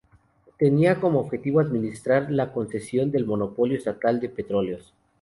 [0.57, 4.95] Tenía como objetivo administrar la concesión del monopolio estatal de petróleos.